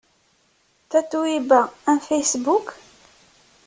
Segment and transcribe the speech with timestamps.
[0.89, 2.67] Tatoeba am Facebook?